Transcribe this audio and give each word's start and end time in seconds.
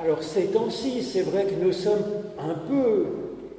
Alors 0.00 0.22
ces 0.22 0.46
temps-ci, 0.46 1.02
c'est 1.02 1.22
vrai 1.22 1.44
que 1.44 1.60
nous 1.60 1.72
sommes 1.72 2.04
un 2.38 2.54
peu, 2.54 3.06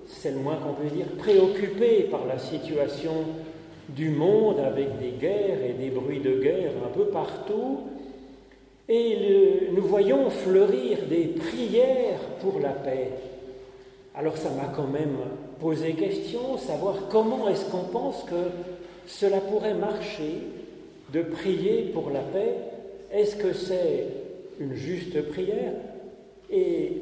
c'est 0.07 0.31
le 0.31 0.37
moins 0.37 0.55
qu'on 0.55 0.71
peut 0.71 0.95
dire, 0.95 1.07
préoccupés 1.17 2.03
par 2.09 2.25
la 2.25 2.39
situation 2.39 3.25
du 3.89 4.09
monde 4.09 4.57
avec 4.59 4.99
des 4.99 5.11
guerres 5.19 5.61
et 5.61 5.73
des 5.73 5.89
bruits 5.89 6.21
de 6.21 6.39
guerre 6.41 6.71
un 6.85 6.97
peu 6.97 7.07
partout. 7.07 7.79
Et 8.87 9.67
nous 9.73 9.83
voyons 9.83 10.29
fleurir 10.29 10.99
des 11.09 11.25
prières 11.25 12.21
pour 12.41 12.61
la 12.61 12.69
paix. 12.69 13.09
Alors 14.15 14.37
ça 14.37 14.49
m'a 14.51 14.71
quand 14.73 14.87
même 14.87 15.17
posé 15.59 15.91
question, 15.91 16.57
savoir 16.57 17.09
comment 17.09 17.49
est-ce 17.49 17.65
qu'on 17.65 17.83
pense 17.83 18.23
que 18.23 18.49
cela 19.07 19.41
pourrait 19.41 19.73
marcher 19.73 20.35
de 21.11 21.21
prier 21.21 21.91
pour 21.93 22.11
la 22.11 22.21
paix. 22.21 22.55
Est-ce 23.11 23.35
que 23.35 23.51
c'est 23.51 24.07
une 24.59 24.75
juste 24.75 25.21
prière 25.29 25.73
Et 26.51 26.93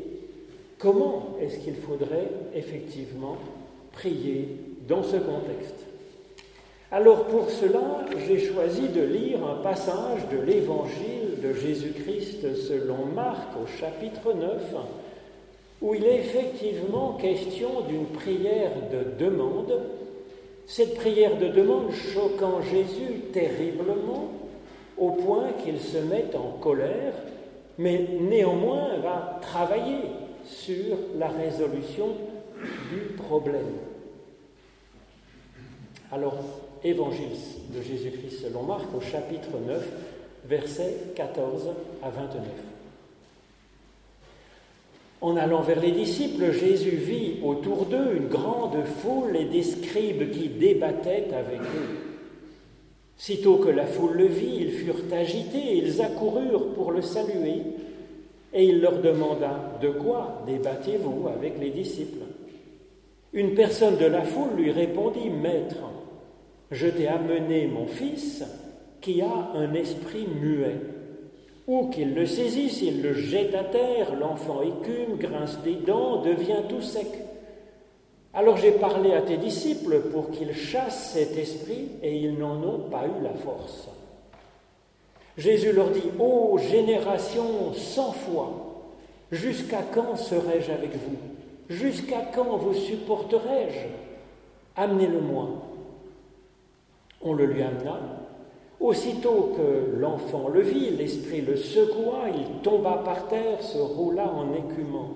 comment 0.78 1.36
est-ce 1.42 1.60
qu'il 1.60 1.76
faudrait 1.76 2.30
effectivement 2.54 3.38
prier 3.92 4.58
dans 4.88 5.04
ce 5.04 5.18
contexte? 5.18 5.86
Alors 6.92 7.26
pour 7.26 7.50
cela, 7.50 8.06
j'ai 8.26 8.40
choisi 8.40 8.88
de 8.88 9.02
lire 9.02 9.40
un 9.46 9.62
passage 9.62 10.22
de 10.32 10.40
l'évangile 10.40 11.42
de 11.44 11.54
Jésus-Christ 11.54 12.56
selon 12.56 13.06
Marc 13.14 13.50
au 13.62 13.68
chapitre 13.68 14.34
9, 14.34 14.76
où 15.82 15.94
il 15.94 16.06
est 16.06 16.20
effectivement 16.20 17.18
question 17.20 17.82
d'une 17.88 18.06
prière 18.06 18.72
de 18.92 19.26
demande, 19.26 19.82
cette 20.66 20.96
prière 20.96 21.38
de 21.38 21.48
demande 21.48 21.92
choquant 21.92 22.62
Jésus 22.62 23.20
terriblement 23.34 24.32
au 24.98 25.12
point 25.12 25.50
qu'il 25.64 25.80
se 25.80 25.98
met 25.98 26.26
en 26.36 26.58
colère, 26.58 27.14
mais 27.78 28.06
néanmoins 28.22 28.98
va 28.98 29.40
travailler 29.42 30.02
sur 30.44 30.98
la 31.18 31.28
résolution 31.28 32.08
du 32.92 33.14
problème. 33.16 33.66
Alors, 36.12 36.38
Évangile 36.84 37.32
de 37.76 37.82
Jésus-Christ 37.82 38.44
selon 38.44 38.64
Marc 38.64 38.86
au 38.96 39.02
chapitre 39.02 39.50
9, 39.66 39.84
versets 40.46 40.96
14 41.16 41.70
à 42.04 42.10
29. 42.10 42.44
En 45.20 45.36
allant 45.36 45.62
vers 45.62 45.80
les 45.80 45.92
disciples, 45.92 46.52
Jésus 46.52 46.92
vit 46.92 47.40
autour 47.44 47.88
d'eux 47.88 48.16
une 48.16 48.28
grande 48.28 48.86
foule 49.02 49.36
et 49.36 49.46
des 49.46 49.64
scribes 49.64 50.32
qui 50.32 50.50
débattaient 50.50 51.34
avec 51.34 51.60
eux. 51.62 52.07
Sitôt 53.18 53.56
que 53.56 53.70
la 53.70 53.88
foule 53.88 54.16
le 54.16 54.28
vit, 54.28 54.58
ils 54.62 54.72
furent 54.72 55.12
agités, 55.12 55.78
ils 55.78 56.02
accoururent 56.02 56.74
pour 56.76 56.92
le 56.92 57.02
saluer, 57.02 57.64
et 58.54 58.64
il 58.64 58.80
leur 58.80 59.02
demanda 59.02 59.80
De 59.82 59.90
quoi 59.90 60.44
débattez-vous 60.46 61.28
avec 61.28 61.60
les 61.60 61.72
disciples? 61.72 62.26
Une 63.34 63.56
personne 63.56 63.98
de 63.98 64.06
la 64.06 64.22
foule 64.22 64.56
lui 64.56 64.72
répondit 64.72 65.30
Maître, 65.30 65.84
je 66.72 66.88
t'ai 66.88 67.08
amené 67.08 67.68
mon 67.68 67.88
fils 67.88 68.44
qui 69.02 69.22
a 69.22 69.52
un 69.56 69.74
esprit 69.74 70.28
muet. 70.42 70.76
Ou 71.68 71.90
qu'il 71.90 72.14
le 72.14 72.26
saisisse, 72.26 72.82
il 72.82 73.02
le 73.02 73.14
jette 73.14 73.54
à 73.54 73.64
terre, 73.64 74.16
l'enfant 74.16 74.62
écume, 74.62 75.18
grince 75.18 75.60
des 75.64 75.76
dents, 75.76 76.22
devient 76.22 76.64
tout 76.70 76.82
sec. 76.82 77.08
Alors 78.34 78.58
j'ai 78.58 78.72
parlé 78.72 79.14
à 79.14 79.22
tes 79.22 79.38
disciples 79.38 80.00
pour 80.12 80.32
qu'ils 80.32 80.56
chassent 80.56 81.14
cet 81.14 81.38
esprit 81.38 81.90
et 82.04 82.18
ils 82.18 82.38
n'en 82.38 82.62
ont 82.64 82.90
pas 82.90 83.06
eu 83.06 83.24
la 83.24 83.34
force. 83.34 83.88
Jésus 85.38 85.72
leur 85.72 85.90
dit, 85.90 86.10
Ô 86.20 86.58
génération 86.58 87.74
sans 87.74 88.12
foi, 88.12 88.84
jusqu'à 89.32 89.84
quand 89.94 90.16
serai-je 90.16 90.72
avec 90.72 90.92
vous? 90.94 91.18
Jusqu'à 91.70 92.22
quand 92.34 92.58
vous 92.58 92.74
supporterai-je? 92.74 93.88
Amenez-le-moi. 94.76 95.48
On 97.22 97.34
le 97.34 97.46
lui 97.46 97.62
amena. 97.62 98.00
Aussitôt 98.80 99.56
que 99.58 100.00
l'enfant 100.00 100.50
le 100.50 100.62
vit, 100.62 100.92
l'esprit 100.92 101.42
le 101.42 101.56
secoua, 101.56 102.30
il 102.30 102.62
tomba 102.62 103.02
par 103.04 103.28
terre, 103.28 103.62
se 103.62 103.80
roula 103.80 104.32
en 104.32 104.54
écumant. 104.54 105.16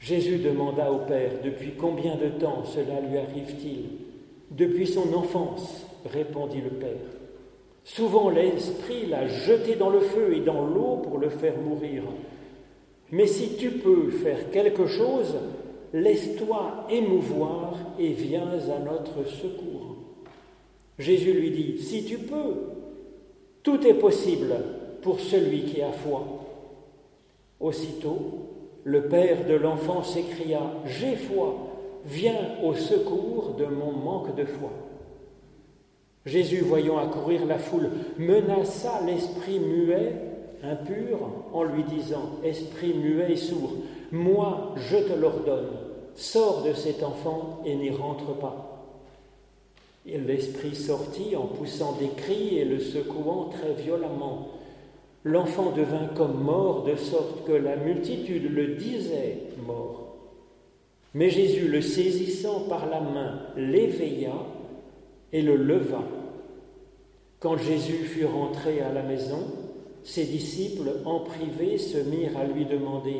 Jésus 0.00 0.38
demanda 0.38 0.90
au 0.90 1.00
Père 1.00 1.32
Depuis 1.44 1.72
combien 1.78 2.16
de 2.16 2.28
temps 2.28 2.64
cela 2.64 3.00
lui 3.00 3.18
arrive-t-il? 3.18 3.84
Depuis 4.50 4.86
son 4.86 5.12
enfance, 5.14 5.86
répondit 6.06 6.62
le 6.62 6.70
Père. 6.70 6.96
Souvent 7.84 8.30
l'Esprit 8.30 9.06
l'a 9.06 9.28
jeté 9.28 9.76
dans 9.76 9.90
le 9.90 10.00
feu 10.00 10.34
et 10.34 10.40
dans 10.40 10.66
l'eau 10.66 10.96
pour 11.02 11.18
le 11.18 11.28
faire 11.28 11.56
mourir. 11.58 12.02
Mais 13.12 13.26
si 13.26 13.56
tu 13.56 13.70
peux 13.70 14.10
faire 14.10 14.50
quelque 14.50 14.86
chose, 14.86 15.36
laisse-toi 15.92 16.86
émouvoir 16.90 17.74
et 17.98 18.12
viens 18.12 18.48
à 18.48 18.78
notre 18.78 19.28
secours. 19.28 19.96
Jésus 20.98 21.32
lui 21.32 21.50
dit, 21.50 21.78
si 21.82 22.04
tu 22.04 22.18
peux, 22.18 22.54
tout 23.62 23.86
est 23.86 23.94
possible 23.94 24.54
pour 25.02 25.20
celui 25.20 25.64
qui 25.64 25.82
a 25.82 25.92
foi. 25.92 26.24
Aussitôt, 27.58 28.49
le 28.84 29.02
père 29.02 29.46
de 29.46 29.54
l'enfant 29.54 30.02
s'écria, 30.02 30.60
J'ai 30.86 31.16
foi, 31.16 31.56
viens 32.04 32.56
au 32.62 32.74
secours 32.74 33.54
de 33.58 33.66
mon 33.66 33.92
manque 33.92 34.34
de 34.34 34.44
foi. 34.44 34.70
Jésus, 36.26 36.60
voyant 36.60 36.98
accourir 36.98 37.46
la 37.46 37.58
foule, 37.58 37.90
menaça 38.18 39.00
l'esprit 39.06 39.58
muet, 39.58 40.14
impur, 40.62 41.18
en 41.52 41.64
lui 41.64 41.82
disant, 41.84 42.38
Esprit 42.44 42.94
muet 42.94 43.32
et 43.32 43.36
sourd, 43.36 43.72
moi 44.12 44.74
je 44.76 44.98
te 44.98 45.18
l'ordonne, 45.18 45.70
sors 46.14 46.62
de 46.62 46.72
cet 46.72 47.02
enfant 47.02 47.62
et 47.64 47.74
n'y 47.74 47.90
rentre 47.90 48.34
pas. 48.34 48.70
Et 50.06 50.18
l'esprit 50.18 50.74
sortit 50.74 51.36
en 51.36 51.46
poussant 51.46 51.96
des 51.98 52.08
cris 52.08 52.58
et 52.58 52.64
le 52.64 52.80
secouant 52.80 53.50
très 53.50 53.74
violemment. 53.74 54.48
L'enfant 55.24 55.72
devint 55.72 56.08
comme 56.16 56.42
mort, 56.42 56.84
de 56.84 56.96
sorte 56.96 57.46
que 57.46 57.52
la 57.52 57.76
multitude 57.76 58.50
le 58.50 58.74
disait 58.76 59.38
mort. 59.66 60.16
Mais 61.12 61.28
Jésus, 61.28 61.68
le 61.68 61.80
saisissant 61.80 62.60
par 62.68 62.88
la 62.88 63.00
main, 63.00 63.42
l'éveilla 63.56 64.32
et 65.32 65.42
le 65.42 65.56
leva. 65.56 66.02
Quand 67.38 67.56
Jésus 67.56 68.04
fut 68.04 68.26
rentré 68.26 68.80
à 68.80 68.92
la 68.92 69.02
maison, 69.02 69.44
ses 70.04 70.24
disciples, 70.24 70.90
en 71.04 71.20
privé, 71.20 71.78
se 71.78 71.98
mirent 71.98 72.38
à 72.38 72.44
lui 72.44 72.64
demander 72.64 73.16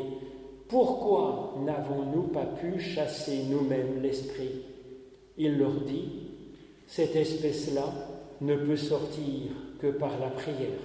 Pourquoi 0.67 1.55
n'avons-nous 1.65 2.23
pas 2.23 2.45
pu 2.45 2.79
chasser 2.79 3.43
nous-mêmes 3.49 4.01
l'esprit? 4.01 4.63
Il 5.37 5.57
leur 5.57 5.73
dit 5.73 6.09
cette 6.91 7.15
espèce-là 7.15 7.85
ne 8.41 8.55
peut 8.55 8.75
sortir 8.75 9.51
que 9.79 9.87
par 9.87 10.19
la 10.19 10.27
prière. 10.27 10.79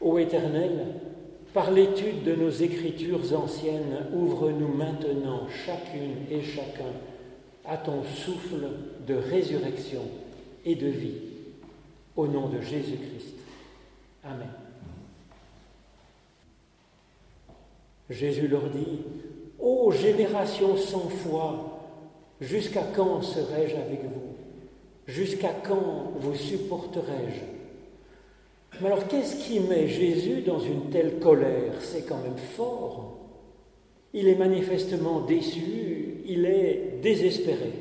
Ô 0.00 0.18
Éternel, 0.18 0.86
par 1.52 1.70
l'étude 1.70 2.24
de 2.24 2.34
nos 2.34 2.50
écritures 2.50 3.32
anciennes, 3.34 4.06
ouvre-nous 4.12 4.68
maintenant, 4.68 5.48
chacune 5.64 6.16
et 6.30 6.42
chacun, 6.42 6.92
à 7.64 7.76
ton 7.76 8.04
souffle 8.04 8.68
de 9.06 9.14
résurrection 9.14 10.02
et 10.64 10.74
de 10.74 10.86
vie. 10.86 11.20
Au 12.16 12.26
nom 12.26 12.48
de 12.48 12.60
Jésus-Christ. 12.60 13.36
Amen. 14.24 14.48
Jésus 18.10 18.48
leur 18.48 18.68
dit, 18.70 19.00
Ô 19.58 19.92
génération 19.92 20.76
sans 20.76 21.08
foi, 21.08 21.78
Jusqu'à 22.40 22.84
quand 22.94 23.20
serai-je 23.22 23.74
avec 23.74 24.04
vous? 24.04 24.36
Jusqu'à 25.06 25.52
quand 25.66 26.12
vous 26.16 26.36
supporterai-je? 26.36 27.57
Mais 28.80 28.86
alors 28.86 29.08
qu'est-ce 29.08 29.36
qui 29.44 29.60
met 29.60 29.88
Jésus 29.88 30.42
dans 30.42 30.60
une 30.60 30.90
telle 30.90 31.18
colère? 31.18 31.74
C'est 31.80 32.06
quand 32.06 32.22
même 32.22 32.38
fort. 32.56 33.18
Il 34.14 34.28
est 34.28 34.36
manifestement 34.36 35.20
déçu, 35.20 36.22
il 36.26 36.46
est 36.46 37.00
désespéré. 37.02 37.72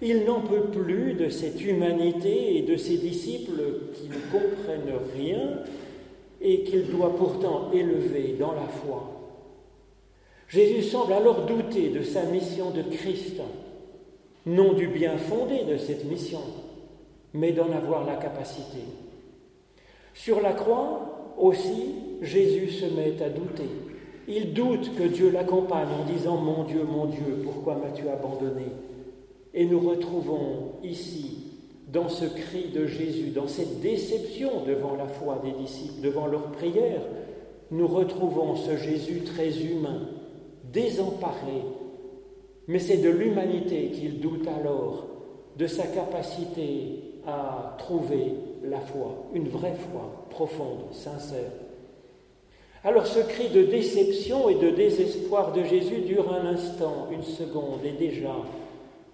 Il 0.00 0.24
n'en 0.24 0.40
peut 0.40 0.64
plus 0.64 1.14
de 1.14 1.28
cette 1.28 1.62
humanité 1.64 2.56
et 2.56 2.62
de 2.62 2.76
ses 2.76 2.96
disciples 2.96 3.62
qui 3.94 4.08
ne 4.08 4.14
comprennent 4.32 4.98
rien 5.14 5.60
et 6.40 6.64
qu'il 6.64 6.90
doit 6.90 7.16
pourtant 7.16 7.70
élever 7.72 8.34
dans 8.38 8.52
la 8.52 8.66
foi. 8.66 9.12
Jésus 10.48 10.82
semble 10.82 11.12
alors 11.12 11.46
douter 11.46 11.90
de 11.90 12.02
sa 12.02 12.24
mission 12.24 12.70
de 12.70 12.82
Christ, 12.82 13.40
non 14.44 14.72
du 14.72 14.88
bien 14.88 15.16
fondé 15.16 15.64
de 15.64 15.76
cette 15.76 16.04
mission, 16.04 16.40
mais 17.32 17.52
d'en 17.52 17.70
avoir 17.70 18.04
la 18.04 18.16
capacité. 18.16 18.80
Sur 20.14 20.40
la 20.40 20.52
croix 20.52 21.34
aussi, 21.38 21.94
Jésus 22.20 22.70
se 22.70 22.86
met 22.86 23.22
à 23.22 23.28
douter. 23.28 23.68
Il 24.28 24.52
doute 24.52 24.94
que 24.96 25.02
Dieu 25.02 25.30
l'accompagne 25.30 25.88
en 26.00 26.10
disant 26.12 26.36
Mon 26.36 26.64
Dieu, 26.64 26.84
mon 26.84 27.06
Dieu, 27.06 27.42
pourquoi 27.42 27.74
m'as-tu 27.74 28.08
abandonné? 28.08 28.66
Et 29.54 29.66
nous 29.66 29.80
retrouvons 29.80 30.72
ici, 30.82 31.38
dans 31.92 32.08
ce 32.08 32.24
cri 32.24 32.70
de 32.74 32.86
Jésus, 32.86 33.30
dans 33.30 33.48
cette 33.48 33.80
déception 33.80 34.64
devant 34.66 34.94
la 34.94 35.06
foi 35.06 35.42
des 35.44 35.52
disciples, 35.52 36.00
devant 36.00 36.26
leur 36.26 36.52
prière, 36.52 37.02
nous 37.70 37.86
retrouvons 37.86 38.56
ce 38.56 38.76
Jésus 38.76 39.22
très 39.24 39.60
humain, 39.62 40.08
désemparé, 40.72 41.62
mais 42.68 42.78
c'est 42.78 42.98
de 42.98 43.10
l'humanité 43.10 43.90
qu'il 43.92 44.20
doute 44.20 44.46
alors, 44.46 45.06
de 45.58 45.66
sa 45.66 45.86
capacité 45.86 47.11
à 47.26 47.76
trouver 47.78 48.34
la 48.64 48.80
foi, 48.80 49.24
une 49.34 49.48
vraie 49.48 49.74
foi 49.74 50.26
profonde, 50.30 50.92
sincère. 50.92 51.50
Alors 52.84 53.06
ce 53.06 53.20
cri 53.20 53.48
de 53.48 53.62
déception 53.62 54.48
et 54.48 54.56
de 54.56 54.70
désespoir 54.70 55.52
de 55.52 55.62
Jésus 55.62 56.00
dure 56.00 56.32
un 56.32 56.46
instant, 56.46 57.08
une 57.12 57.22
seconde, 57.22 57.84
et 57.84 57.92
déjà, 57.92 58.34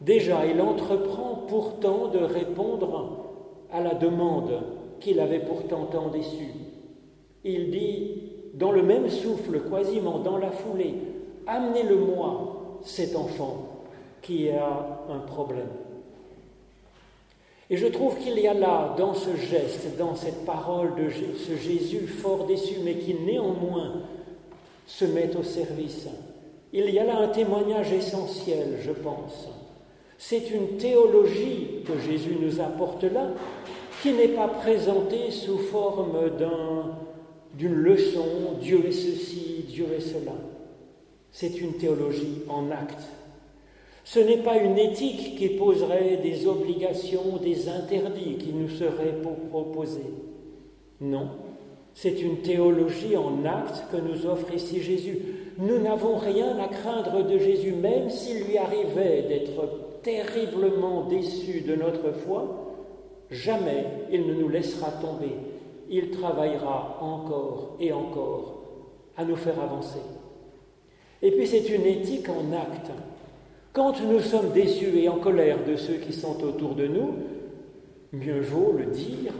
déjà 0.00 0.46
il 0.46 0.60
entreprend 0.60 1.44
pourtant 1.48 2.08
de 2.08 2.18
répondre 2.18 3.24
à 3.70 3.80
la 3.80 3.94
demande 3.94 4.62
qu'il 5.00 5.20
avait 5.20 5.40
pourtant 5.40 5.84
tant 5.84 6.08
déçue. 6.08 6.54
Il 7.44 7.70
dit, 7.70 8.22
dans 8.54 8.72
le 8.72 8.82
même 8.82 9.08
souffle, 9.08 9.60
quasiment 9.70 10.18
dans 10.18 10.38
la 10.38 10.50
foulée, 10.50 10.94
Amenez-le-moi, 11.48 12.80
cet 12.82 13.16
enfant 13.16 13.68
qui 14.20 14.50
a 14.50 15.00
un 15.08 15.20
problème. 15.20 15.70
Et 17.70 17.76
je 17.76 17.86
trouve 17.86 18.16
qu'il 18.18 18.38
y 18.38 18.48
a 18.48 18.54
là, 18.54 18.94
dans 18.96 19.12
ce 19.12 19.36
geste, 19.36 19.96
dans 19.98 20.14
cette 20.14 20.46
parole 20.46 20.94
de 20.94 21.10
ce 21.10 21.56
Jésus 21.56 22.06
fort 22.06 22.46
déçu, 22.46 22.76
mais 22.82 22.94
qui 22.94 23.14
néanmoins 23.14 24.02
se 24.86 25.04
met 25.04 25.36
au 25.36 25.42
service, 25.42 26.08
il 26.72 26.88
y 26.90 26.98
a 26.98 27.04
là 27.04 27.18
un 27.18 27.28
témoignage 27.28 27.92
essentiel, 27.92 28.78
je 28.82 28.92
pense. 28.92 29.48
C'est 30.16 30.50
une 30.50 30.78
théologie 30.78 31.82
que 31.86 31.98
Jésus 31.98 32.36
nous 32.40 32.60
apporte 32.60 33.04
là, 33.04 33.28
qui 34.02 34.12
n'est 34.12 34.28
pas 34.28 34.48
présentée 34.48 35.30
sous 35.30 35.58
forme 35.58 36.30
d'une 37.54 37.74
leçon, 37.74 38.56
Dieu 38.60 38.86
est 38.86 38.92
ceci, 38.92 39.64
Dieu 39.68 39.86
est 39.96 40.00
cela. 40.00 40.32
C'est 41.30 41.60
une 41.60 41.74
théologie 41.74 42.42
en 42.48 42.70
acte, 42.70 43.02
ce 44.08 44.20
n'est 44.20 44.38
pas 44.38 44.56
une 44.56 44.78
éthique 44.78 45.36
qui 45.36 45.50
poserait 45.50 46.16
des 46.22 46.46
obligations, 46.46 47.36
des 47.42 47.68
interdits 47.68 48.36
qui 48.38 48.54
nous 48.54 48.70
seraient 48.70 49.18
proposés. 49.50 50.14
Non, 51.02 51.28
c'est 51.92 52.22
une 52.22 52.38
théologie 52.38 53.18
en 53.18 53.44
acte 53.44 53.84
que 53.92 53.98
nous 53.98 54.24
offre 54.24 54.54
ici 54.54 54.80
Jésus. 54.80 55.18
Nous 55.58 55.78
n'avons 55.80 56.16
rien 56.16 56.56
à 56.58 56.68
craindre 56.68 57.22
de 57.22 57.36
Jésus, 57.36 57.72
même 57.72 58.08
s'il 58.08 58.44
lui 58.44 58.56
arrivait 58.56 59.26
d'être 59.28 60.00
terriblement 60.02 61.02
déçu 61.02 61.60
de 61.60 61.74
notre 61.74 62.12
foi, 62.12 62.46
jamais 63.30 63.84
il 64.10 64.26
ne 64.26 64.32
nous 64.32 64.48
laissera 64.48 64.90
tomber. 65.02 65.34
Il 65.90 66.12
travaillera 66.12 66.96
encore 67.02 67.76
et 67.78 67.92
encore 67.92 68.62
à 69.18 69.26
nous 69.26 69.36
faire 69.36 69.60
avancer. 69.60 70.00
Et 71.20 71.30
puis 71.30 71.46
c'est 71.46 71.68
une 71.68 71.84
éthique 71.84 72.30
en 72.30 72.56
acte. 72.56 72.90
Quand 73.78 73.94
nous 74.02 74.18
sommes 74.18 74.50
déçus 74.50 74.98
et 74.98 75.08
en 75.08 75.20
colère 75.20 75.64
de 75.64 75.76
ceux 75.76 75.98
qui 75.98 76.12
sont 76.12 76.42
autour 76.42 76.74
de 76.74 76.88
nous, 76.88 77.14
mieux 78.12 78.40
vaut 78.40 78.74
le 78.76 78.86
dire. 78.86 79.32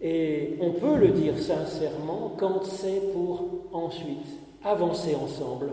Et 0.00 0.50
on 0.60 0.70
peut 0.70 0.94
le 0.94 1.08
dire 1.08 1.36
sincèrement 1.36 2.36
quand 2.38 2.62
c'est 2.62 3.12
pour 3.12 3.64
ensuite 3.72 4.28
avancer 4.62 5.16
ensemble, 5.16 5.70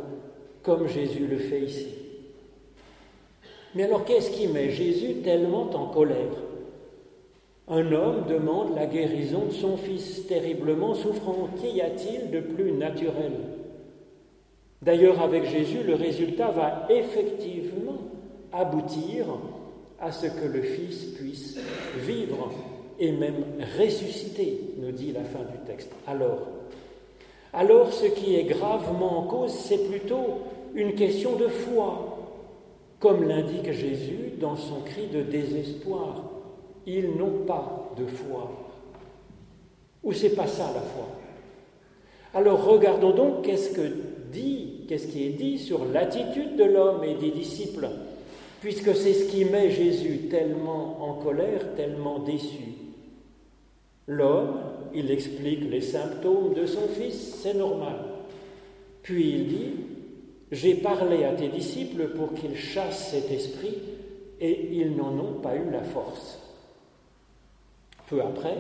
comme 0.64 0.88
Jésus 0.88 1.28
le 1.28 1.38
fait 1.38 1.62
ici. 1.62 1.90
Mais 3.76 3.84
alors 3.84 4.04
qu'est-ce 4.04 4.32
qui 4.32 4.48
met 4.48 4.72
Jésus 4.72 5.22
tellement 5.24 5.70
en 5.76 5.90
colère? 5.90 6.34
Un 7.68 7.92
homme 7.92 8.24
demande 8.28 8.74
la 8.76 8.88
guérison 8.88 9.46
de 9.46 9.54
son 9.54 9.78
fils 9.78 10.26
terriblement 10.26 10.96
souffrant. 10.96 11.50
Qu'y 11.62 11.82
a-t-il 11.82 12.32
de 12.32 12.40
plus 12.40 12.72
naturel? 12.72 13.34
D'ailleurs, 14.82 15.22
avec 15.22 15.46
Jésus, 15.46 15.84
le 15.86 15.96
résultat 15.96 16.52
va 16.52 16.88
effectivement 16.90 17.98
aboutir 18.54 19.26
à 20.00 20.12
ce 20.12 20.28
que 20.28 20.46
le 20.46 20.62
Fils 20.62 21.16
puisse 21.16 21.58
vivre 21.98 22.52
et 23.00 23.12
même 23.12 23.44
ressusciter, 23.80 24.74
nous 24.78 24.92
dit 24.92 25.12
la 25.12 25.24
fin 25.24 25.40
du 25.40 25.58
texte. 25.66 25.92
Alors, 26.06 27.92
ce 27.92 28.06
qui 28.06 28.36
est 28.36 28.44
gravement 28.44 29.20
en 29.20 29.24
cause, 29.24 29.54
c'est 29.54 29.90
plutôt 29.90 30.42
une 30.76 30.94
question 30.94 31.36
de 31.36 31.48
foi, 31.48 32.18
comme 33.00 33.28
l'indique 33.28 33.72
Jésus 33.72 34.34
dans 34.40 34.56
son 34.56 34.82
cri 34.82 35.08
de 35.08 35.22
désespoir. 35.22 36.24
Ils 36.86 37.16
n'ont 37.16 37.46
pas 37.46 37.92
de 37.98 38.06
foi. 38.06 38.52
Ou 40.04 40.14
c'est 40.14 40.36
pas 40.36 40.48
ça 40.48 40.72
la 40.74 40.82
foi? 40.82 41.08
Alors 42.34 42.64
regardons 42.66 43.12
donc 43.12 43.42
qu'est-ce 43.44 43.72
que 43.72 43.92
dit, 44.32 44.67
qu'est-ce 44.88 45.08
qui 45.08 45.26
est 45.26 45.38
dit 45.38 45.58
sur 45.58 45.86
l'attitude 45.86 46.56
de 46.56 46.64
l'homme 46.64 47.04
et 47.04 47.16
des 47.16 47.32
disciples, 47.32 47.88
puisque 48.62 48.96
c'est 48.96 49.14
ce 49.14 49.30
qui 49.30 49.46
met 49.46 49.70
Jésus 49.70 50.28
tellement 50.30 51.04
en 51.04 51.14
colère, 51.16 51.76
tellement 51.76 52.20
déçu. 52.20 52.64
L'homme, 54.08 54.60
il 54.94 55.12
explique 55.12 55.70
les 55.70 55.82
symptômes 55.82 56.54
de 56.54 56.66
son 56.66 56.88
fils, 56.88 57.40
c'est 57.42 57.54
normal. 57.54 57.98
Puis 59.04 59.30
il 59.32 59.48
dit, 59.48 59.72
j'ai 60.52 60.76
parlé 60.76 61.26
à 61.26 61.34
tes 61.34 61.50
disciples 61.50 62.10
pour 62.10 62.34
qu'ils 62.34 62.56
chassent 62.56 63.12
cet 63.12 63.32
esprit, 63.32 63.78
et 64.40 64.70
ils 64.72 64.96
n'en 64.96 65.12
ont 65.20 65.40
pas 65.42 65.56
eu 65.56 65.70
la 65.72 65.84
force. 65.84 66.40
Peu 68.10 68.22
après, 68.22 68.56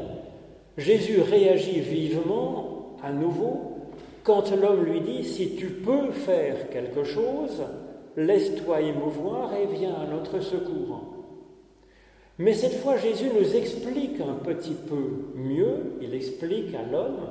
Jésus 0.77 1.21
réagit 1.21 1.79
vivement 1.79 2.97
à 3.01 3.11
nouveau 3.11 3.76
quand 4.27 4.51
l'homme 4.51 4.83
lui 4.83 4.99
dit, 4.99 5.23
si 5.23 5.55
tu 5.55 5.67
peux 5.67 6.11
faire 6.11 6.69
quelque 6.69 7.05
chose, 7.05 7.63
laisse-toi 8.17 8.81
émouvoir 8.81 9.53
et 9.55 9.67
viens 9.67 9.93
à 9.93 10.05
notre 10.05 10.41
secours. 10.41 10.99
Mais 12.37 12.53
cette 12.53 12.73
fois, 12.73 12.97
Jésus 12.97 13.29
nous 13.33 13.55
explique 13.55 14.19
un 14.19 14.33
petit 14.33 14.73
peu 14.73 15.31
mieux, 15.33 15.95
il 16.01 16.13
explique 16.13 16.75
à 16.75 16.83
l'homme 16.91 17.21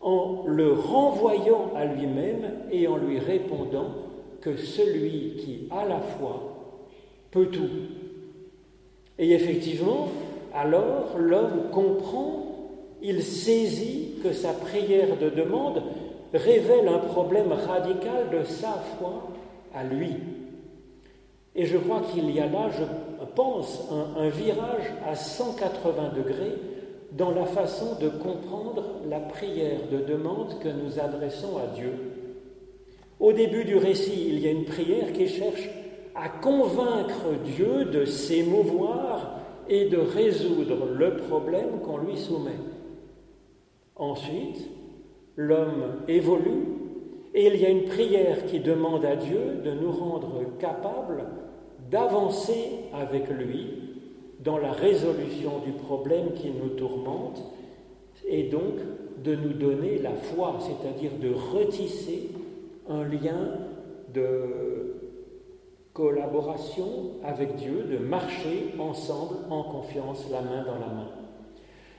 en 0.00 0.44
le 0.46 0.74
renvoyant 0.74 1.72
à 1.74 1.84
lui-même 1.86 2.52
et 2.70 2.86
en 2.86 2.98
lui 2.98 3.18
répondant 3.18 3.88
que 4.40 4.56
celui 4.56 5.34
qui 5.38 5.68
a 5.72 5.88
la 5.88 5.98
foi 5.98 6.84
peut 7.32 7.46
tout. 7.46 7.68
Et 9.18 9.32
effectivement, 9.32 10.06
alors 10.54 11.18
l'homme 11.18 11.68
comprend 11.72 12.45
il 13.02 13.22
saisit 13.22 14.14
que 14.22 14.32
sa 14.32 14.52
prière 14.52 15.16
de 15.20 15.30
demande 15.30 15.82
révèle 16.32 16.88
un 16.88 16.98
problème 16.98 17.52
radical 17.52 18.30
de 18.32 18.44
sa 18.44 18.82
foi 18.98 19.28
à 19.74 19.84
lui. 19.84 20.14
Et 21.54 21.64
je 21.64 21.78
crois 21.78 22.02
qu'il 22.12 22.30
y 22.30 22.40
a 22.40 22.46
là, 22.46 22.68
je 22.70 22.84
pense, 23.34 23.88
un, 24.16 24.28
virage 24.28 24.92
à 25.06 25.14
180 25.14 26.12
degrés 26.16 26.54
dans 27.12 27.30
la 27.30 27.46
façon 27.46 27.98
de 28.00 28.08
comprendre 28.08 28.84
la 29.08 29.20
prière 29.20 29.80
de 29.90 29.98
demande 29.98 30.58
que 30.58 30.68
nous 30.68 30.98
adressons 30.98 31.56
à 31.56 31.74
Dieu. 31.74 31.92
Au 33.20 33.32
début 33.32 33.64
du 33.64 33.76
récit, 33.76 34.26
il 34.28 34.40
y 34.40 34.48
a 34.48 34.50
une 34.50 34.64
prière 34.66 35.12
qui 35.14 35.28
cherche 35.28 35.70
à 36.14 36.28
convaincre 36.28 37.32
Dieu 37.44 37.86
de 37.86 38.04
s'émouvoir 38.04 39.38
et 39.68 39.88
de 39.88 39.98
résoudre 39.98 40.86
le 40.94 41.16
problème 41.16 41.80
qu'on 41.84 41.98
lui 41.98 42.16
soumet. 42.16 42.58
Ensuite, 43.96 44.70
l'homme 45.36 46.02
évolue 46.06 46.64
et 47.34 47.46
il 47.46 47.60
y 47.60 47.66
a 47.66 47.70
une 47.70 47.84
prière 47.84 48.46
qui 48.46 48.60
demande 48.60 49.04
à 49.04 49.16
Dieu 49.16 49.60
de 49.64 49.72
nous 49.72 49.90
rendre 49.90 50.42
capables 50.58 51.24
d'avancer 51.90 52.70
avec 52.94 53.28
lui 53.30 53.66
dans 54.40 54.58
la 54.58 54.72
résolution 54.72 55.58
du 55.64 55.72
problème 55.72 56.32
qui 56.34 56.50
nous 56.50 56.70
tourmente 56.70 57.42
et 58.26 58.44
donc 58.44 58.74
de 59.22 59.34
nous 59.34 59.52
donner 59.52 59.98
la 59.98 60.12
foi, 60.12 60.58
c'est-à-dire 60.60 61.12
de 61.20 61.32
retisser 61.34 62.30
un 62.88 63.04
lien 63.04 63.58
de 64.12 64.94
collaboration 65.92 66.86
avec 67.24 67.56
Dieu, 67.56 67.86
de 67.90 67.98
marcher 67.98 68.74
ensemble 68.78 69.36
en 69.50 69.62
confiance, 69.62 70.26
la 70.30 70.42
main 70.42 70.64
dans 70.64 70.78
la 70.78 70.92
main. 70.92 71.25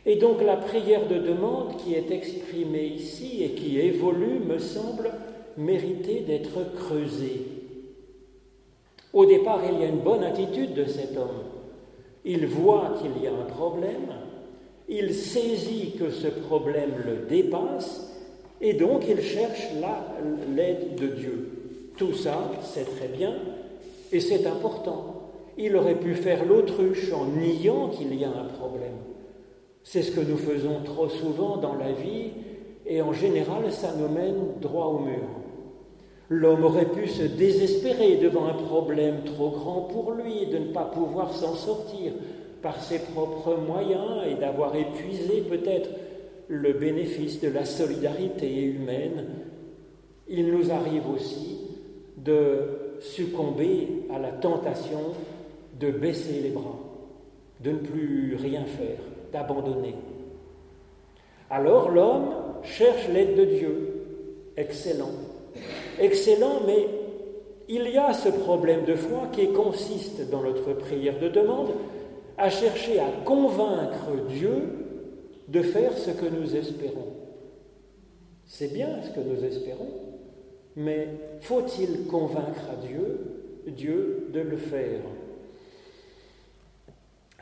Et 0.08 0.16
donc 0.16 0.42
la 0.42 0.56
prière 0.56 1.06
de 1.10 1.18
demande 1.18 1.76
qui 1.78 1.94
est 1.94 2.10
exprimée 2.12 2.86
ici 2.86 3.44
et 3.44 3.50
qui 3.50 3.78
évolue 3.78 4.40
me 4.40 4.58
semble 4.58 5.12
mériter 5.58 6.22
d'être 6.22 6.74
creusée. 6.76 7.42
Au 9.12 9.26
départ, 9.26 9.62
il 9.70 9.82
y 9.82 9.84
a 9.84 9.90
une 9.90 10.00
bonne 10.00 10.24
attitude 10.24 10.74
de 10.74 10.86
cet 10.86 11.18
homme. 11.18 11.44
Il 12.24 12.48
voit 12.48 12.96
qu'il 13.02 13.22
y 13.22 13.28
a 13.28 13.32
un 13.32 13.46
problème, 13.46 14.14
il 14.88 15.14
saisit 15.14 15.96
que 16.00 16.10
ce 16.10 16.28
problème 16.28 16.92
le 17.06 17.28
dépasse, 17.28 18.14
et 18.62 18.74
donc 18.74 19.04
il 19.10 19.22
cherche 19.22 19.68
l'aide 20.56 20.96
de 20.96 21.08
Dieu. 21.08 21.50
Tout 21.98 22.14
ça, 22.14 22.52
c'est 22.64 22.96
très 22.98 23.10
bien, 23.10 23.36
et 24.14 24.22
c'est 24.22 24.48
important. 24.48 25.32
Il 25.58 25.76
aurait 25.76 26.00
pu 26.00 26.16
faire 26.16 26.46
l'autruche 26.46 27.12
en 27.12 27.26
niant 27.26 27.90
qu'il 27.90 28.14
y 28.16 28.24
a 28.24 28.30
un 28.30 28.46
problème. 28.58 29.07
C'est 29.90 30.02
ce 30.02 30.12
que 30.12 30.20
nous 30.20 30.36
faisons 30.36 30.82
trop 30.84 31.08
souvent 31.08 31.56
dans 31.56 31.76
la 31.76 31.94
vie 31.94 32.32
et 32.86 33.02
en 33.02 33.14
général 33.14 33.72
ça 33.72 33.94
nous 33.98 34.10
mène 34.10 34.60
droit 34.60 34.88
au 34.88 35.00
mur. 35.00 35.24
L'homme 36.28 36.66
aurait 36.66 36.92
pu 36.92 37.08
se 37.08 37.24
désespérer 37.24 38.18
devant 38.18 38.48
un 38.48 38.54
problème 38.54 39.24
trop 39.24 39.50
grand 39.50 39.82
pour 39.84 40.12
lui, 40.12 40.48
de 40.48 40.58
ne 40.58 40.74
pas 40.74 40.84
pouvoir 40.84 41.34
s'en 41.34 41.54
sortir 41.54 42.12
par 42.62 42.84
ses 42.84 43.00
propres 43.00 43.56
moyens 43.56 44.28
et 44.30 44.36
d'avoir 44.36 44.76
épuisé 44.76 45.40
peut-être 45.50 45.90
le 46.50 46.74
bénéfice 46.74 47.40
de 47.40 47.48
la 47.48 47.64
solidarité 47.64 48.64
humaine. 48.64 49.24
Il 50.28 50.52
nous 50.52 50.70
arrive 50.70 51.10
aussi 51.10 51.60
de 52.18 52.98
succomber 53.00 54.06
à 54.14 54.20
la 54.20 54.32
tentation 54.32 55.14
de 55.80 55.92
baisser 55.92 56.42
les 56.42 56.50
bras, 56.50 56.78
de 57.64 57.72
ne 57.72 57.78
plus 57.78 58.36
rien 58.36 58.66
faire, 58.66 59.00
d'abandonner. 59.38 59.96
Alors 61.50 61.90
l'homme 61.90 62.30
cherche 62.64 63.08
l'aide 63.10 63.36
de 63.36 63.46
Dieu. 63.46 63.94
Excellent. 64.58 65.12
Excellent, 66.00 66.62
mais 66.66 66.88
il 67.70 67.90
y 67.90 67.98
a 67.98 68.14
ce 68.14 68.30
problème 68.30 68.86
de 68.86 68.96
foi 68.96 69.28
qui 69.32 69.52
consiste 69.52 70.30
dans 70.30 70.42
notre 70.42 70.74
prière 70.74 71.20
de 71.20 71.30
demande 71.30 71.72
à 72.38 72.50
chercher 72.50 73.00
à 73.00 73.10
convaincre 73.26 74.12
Dieu 74.30 74.64
de 75.48 75.62
faire 75.62 75.98
ce 75.98 76.12
que 76.12 76.26
nous 76.26 76.56
espérons. 76.56 77.14
C'est 78.46 78.74
bien 78.74 79.02
ce 79.04 79.10
que 79.12 79.20
nous 79.20 79.44
espérons, 79.44 79.90
mais 80.76 81.08
faut-il 81.42 82.06
convaincre 82.08 82.70
Dieu, 82.88 83.64
Dieu 83.68 84.30
de 84.34 84.40
le 84.40 84.58
faire? 84.58 85.02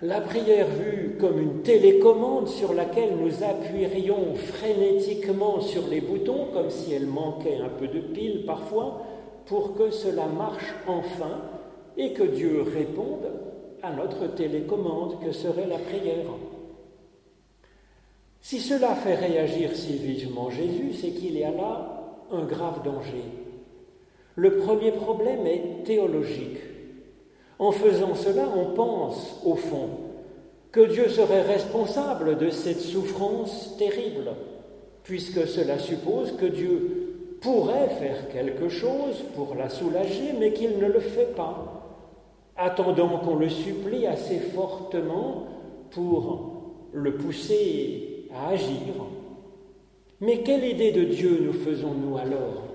La 0.02 0.20
prière 0.20 0.68
vue 0.68 1.16
comme 1.22 1.40
une 1.40 1.62
télécommande 1.62 2.50
sur 2.50 2.74
laquelle 2.74 3.16
nous 3.16 3.46
appuierions 3.46 4.36
frénétiquement 4.36 5.62
sur 5.62 5.88
les 5.88 6.02
boutons, 6.02 6.48
comme 6.52 6.70
si 6.70 6.92
elle 6.92 7.08
manquait 7.08 7.56
un 7.56 7.70
peu 7.70 7.88
de 7.88 8.02
pile 8.02 8.44
parfois, 8.46 9.06
pour 9.46 9.74
que 9.74 9.92
cela 9.92 10.26
marche 10.26 10.74
enfin 10.86 11.42
et 11.96 12.12
que 12.12 12.24
Dieu 12.24 12.64
réponde 12.64 13.32
à 13.82 13.94
notre 13.94 14.28
télécommande 14.36 15.24
que 15.24 15.32
serait 15.32 15.68
la 15.68 15.78
prière. 15.78 16.26
Si 18.42 18.60
cela 18.60 18.96
fait 18.96 19.16
réagir 19.16 19.74
si 19.74 19.94
vivement 19.94 20.50
Jésus, 20.50 20.92
c'est 20.92 21.12
qu'il 21.12 21.38
y 21.38 21.46
a 21.46 21.52
là 21.52 22.18
un 22.34 22.44
grave 22.44 22.84
danger. 22.84 23.24
Le 24.36 24.58
premier 24.58 24.92
problème 24.92 25.48
est 25.48 25.86
théologique. 25.86 26.75
En 27.58 27.72
faisant 27.72 28.16
cela, 28.16 28.44
on 28.56 28.74
pense, 28.74 29.40
au 29.46 29.56
fond, 29.56 29.90
que 30.72 30.82
Dieu 30.82 31.08
serait 31.08 31.42
responsable 31.42 32.38
de 32.38 32.50
cette 32.50 32.82
souffrance 32.82 33.76
terrible, 33.78 34.32
puisque 35.04 35.48
cela 35.48 35.80
suppose 35.80 36.34
que 36.34 36.46
Dieu 36.46 37.38
pourrait 37.42 37.90
faire 38.00 38.28
quelque 38.30 38.68
chose 38.68 39.24
pour 39.36 39.56
la 39.56 39.70
soulager, 39.70 40.34
mais 40.38 40.52
qu'il 40.52 40.78
ne 40.80 40.88
le 40.88 41.00
fait 41.00 41.34
pas, 41.34 41.86
attendant 42.58 43.20
qu'on 43.20 43.36
le 43.36 43.50
supplie 43.50 44.06
assez 44.06 44.40
fortement 44.40 45.48
pour 45.92 46.52
le 46.92 47.16
pousser 47.16 48.30
à 48.36 48.50
agir. 48.50 48.94
Mais 50.20 50.40
quelle 50.40 50.66
idée 50.66 50.92
de 50.92 51.04
Dieu 51.04 51.40
nous 51.46 51.54
faisons-nous 51.54 52.18
alors? 52.18 52.75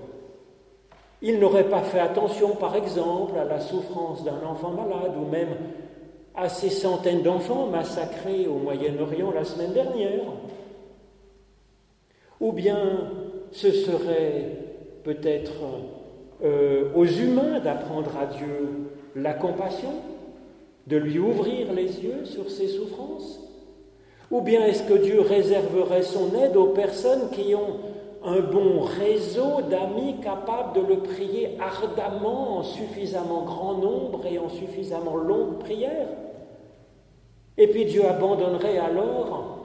Il 1.21 1.39
n'aurait 1.39 1.69
pas 1.69 1.83
fait 1.83 1.99
attention, 1.99 2.55
par 2.55 2.75
exemple, 2.75 3.37
à 3.37 3.45
la 3.45 3.59
souffrance 3.59 4.23
d'un 4.23 4.41
enfant 4.43 4.71
malade 4.71 5.13
ou 5.21 5.29
même 5.29 5.49
à 6.35 6.49
ces 6.49 6.69
centaines 6.69 7.21
d'enfants 7.21 7.67
massacrés 7.67 8.47
au 8.47 8.55
Moyen-Orient 8.55 9.31
la 9.31 9.43
semaine 9.43 9.73
dernière. 9.73 10.23
Ou 12.39 12.51
bien 12.51 12.79
ce 13.51 13.71
serait 13.71 14.57
peut-être 15.03 15.51
euh, 16.43 16.85
aux 16.95 17.05
humains 17.05 17.59
d'apprendre 17.59 18.11
à 18.19 18.25
Dieu 18.25 18.89
la 19.15 19.33
compassion, 19.33 19.93
de 20.87 20.97
lui 20.97 21.19
ouvrir 21.19 21.71
les 21.73 22.03
yeux 22.03 22.25
sur 22.25 22.49
ses 22.49 22.67
souffrances? 22.67 23.39
Ou 24.31 24.41
bien 24.41 24.65
est-ce 24.65 24.83
que 24.83 24.93
Dieu 24.93 25.21
réserverait 25.21 26.01
son 26.01 26.33
aide 26.41 26.55
aux 26.55 26.69
personnes 26.69 27.29
qui 27.31 27.53
ont 27.53 27.90
un 28.23 28.39
bon 28.39 28.81
réseau 28.81 29.61
d'amis 29.69 30.15
capables 30.21 30.75
de 30.75 30.93
le 30.93 30.99
prier 30.99 31.57
ardemment 31.59 32.57
en 32.57 32.63
suffisamment 32.63 33.43
grand 33.43 33.73
nombre 33.75 34.25
et 34.25 34.37
en 34.37 34.49
suffisamment 34.49 35.15
longue 35.15 35.59
prière 35.59 36.07
Et 37.57 37.67
puis 37.67 37.85
Dieu 37.85 38.05
abandonnerait 38.05 38.77
alors 38.77 39.57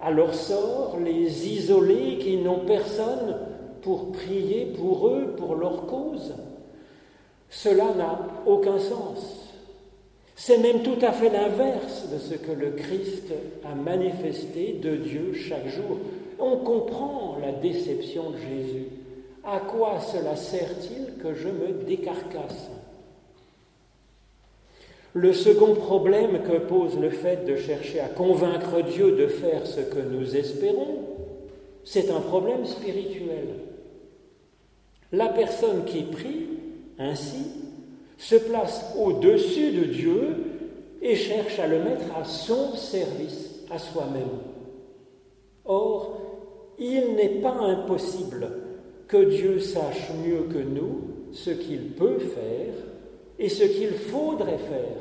à 0.00 0.10
leur 0.10 0.34
sort 0.34 0.96
les 1.02 1.48
isolés 1.48 2.18
qui 2.18 2.36
n'ont 2.36 2.64
personne 2.66 3.36
pour 3.82 4.12
prier 4.12 4.66
pour 4.66 5.08
eux, 5.08 5.34
pour 5.36 5.56
leur 5.56 5.86
cause 5.86 6.34
cela 7.50 7.94
n'a 7.94 8.18
aucun 8.46 8.78
sens. 8.78 9.54
C'est 10.36 10.58
même 10.58 10.82
tout 10.82 10.98
à 11.02 11.12
fait 11.12 11.30
l'inverse 11.30 12.08
de 12.12 12.18
ce 12.18 12.34
que 12.34 12.52
le 12.52 12.70
Christ 12.70 13.32
a 13.64 13.74
manifesté 13.74 14.78
de 14.80 14.96
Dieu 14.96 15.32
chaque 15.32 15.68
jour. 15.68 15.98
On 16.38 16.56
comprend 16.58 17.36
la 17.40 17.52
déception 17.52 18.30
de 18.30 18.36
Jésus. 18.36 18.86
À 19.44 19.60
quoi 19.60 20.00
cela 20.00 20.36
sert-il 20.36 21.22
que 21.22 21.34
je 21.34 21.48
me 21.48 21.84
décarcasse? 21.84 22.70
Le 25.14 25.32
second 25.32 25.74
problème 25.74 26.42
que 26.42 26.58
pose 26.58 26.98
le 26.98 27.10
fait 27.10 27.44
de 27.44 27.56
chercher 27.56 28.00
à 28.00 28.08
convaincre 28.08 28.82
Dieu 28.82 29.12
de 29.12 29.26
faire 29.26 29.66
ce 29.66 29.80
que 29.80 30.00
nous 30.00 30.36
espérons, 30.36 30.98
c'est 31.84 32.10
un 32.10 32.20
problème 32.20 32.66
spirituel. 32.66 33.48
La 35.10 35.28
personne 35.28 35.84
qui 35.86 36.02
prie 36.02 36.46
ainsi, 36.98 37.46
se 38.18 38.34
place 38.34 38.94
au-dessus 38.98 39.70
de 39.70 39.84
Dieu 39.84 40.36
et 41.00 41.14
cherche 41.14 41.58
à 41.58 41.66
le 41.66 41.78
mettre 41.78 42.16
à 42.16 42.24
son 42.24 42.74
service, 42.74 43.60
à 43.70 43.78
soi-même. 43.78 44.40
Or, 45.64 46.27
il 46.78 47.14
n'est 47.14 47.40
pas 47.40 47.54
impossible 47.54 48.48
que 49.06 49.24
Dieu 49.24 49.58
sache 49.58 50.10
mieux 50.24 50.42
que 50.52 50.58
nous 50.58 51.00
ce 51.32 51.50
qu'il 51.50 51.92
peut 51.92 52.18
faire 52.18 52.74
et 53.38 53.48
ce 53.48 53.64
qu'il 53.64 53.92
faudrait 53.92 54.58
faire 54.58 54.96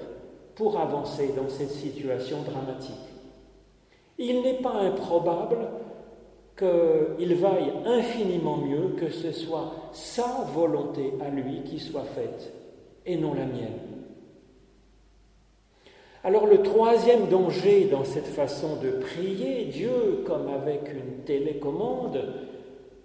pour 0.55 0.79
avancer 0.79 1.33
dans 1.35 1.49
cette 1.49 1.71
situation 1.71 2.41
dramatique. 2.43 2.95
Il 4.17 4.41
n'est 4.41 4.61
pas 4.61 4.73
improbable 4.73 5.57
qu'il 6.57 7.35
vaille 7.35 7.71
infiniment 7.85 8.57
mieux 8.57 8.95
que 8.97 9.11
ce 9.11 9.31
soit 9.31 9.71
sa 9.91 10.45
volonté 10.53 11.13
à 11.23 11.29
lui 11.29 11.61
qui 11.63 11.79
soit 11.79 12.03
faite 12.03 12.51
et 13.05 13.15
non 13.15 13.35
la 13.35 13.45
mienne. 13.45 13.86
Alors 16.23 16.47
le 16.47 16.61
troisième 16.61 17.27
danger 17.27 17.87
dans 17.91 18.03
cette 18.03 18.27
façon 18.27 18.77
de 18.81 18.89
prier 18.89 19.65
Dieu 19.65 20.23
comme 20.25 20.49
avec 20.49 20.91
une 20.93 21.23
télécommande, 21.23 22.19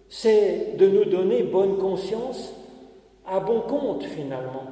c'est 0.09 0.77
de 0.77 0.89
nous 0.89 1.05
donner 1.05 1.43
bonne 1.43 1.79
conscience 1.79 2.55
à 3.27 3.41
bon 3.41 3.61
compte 3.61 4.05
finalement. 4.05 4.65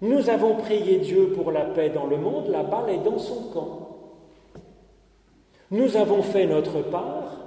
Nous 0.00 0.28
avons 0.28 0.56
prié 0.56 0.98
Dieu 0.98 1.32
pour 1.34 1.50
la 1.50 1.64
paix 1.64 1.90
dans 1.90 2.06
le 2.06 2.18
monde, 2.18 2.48
la 2.48 2.62
balle 2.62 2.90
est 2.90 3.04
dans 3.04 3.18
son 3.18 3.44
camp. 3.52 3.88
Nous 5.70 5.96
avons 5.96 6.22
fait 6.22 6.46
notre 6.46 6.82
part, 6.82 7.38